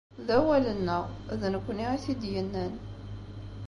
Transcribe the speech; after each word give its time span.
D 0.27 0.29
awal-nneɣ, 0.37 1.03
d 1.39 1.41
nekkni 1.53 1.87
i 1.95 1.97
t-id-yennan. 2.03 2.73